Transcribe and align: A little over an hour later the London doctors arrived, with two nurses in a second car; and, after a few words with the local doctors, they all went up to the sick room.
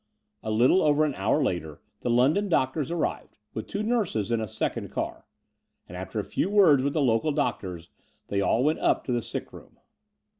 A 0.41 0.49
little 0.49 0.81
over 0.81 1.05
an 1.05 1.13
hour 1.13 1.43
later 1.43 1.79
the 1.99 2.09
London 2.09 2.49
doctors 2.49 2.89
arrived, 2.89 3.37
with 3.53 3.67
two 3.67 3.83
nurses 3.83 4.31
in 4.31 4.41
a 4.41 4.47
second 4.47 4.89
car; 4.89 5.27
and, 5.87 5.95
after 5.95 6.19
a 6.19 6.23
few 6.25 6.49
words 6.49 6.81
with 6.81 6.93
the 6.93 7.03
local 7.03 7.31
doctors, 7.31 7.91
they 8.25 8.41
all 8.41 8.63
went 8.63 8.79
up 8.79 9.03
to 9.05 9.11
the 9.11 9.21
sick 9.21 9.53
room. 9.53 9.77